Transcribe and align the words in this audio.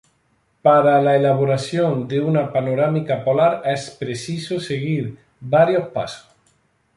Para 0.63 0.99
la 0.99 1.15
elaboración 1.15 2.07
de 2.07 2.21
una 2.21 2.51
panorámica 2.51 3.23
polar, 3.23 3.61
es 3.65 3.91
preciso 3.91 4.59
seguir 4.59 5.19
varios 5.39 5.89
pasos. 5.89 6.27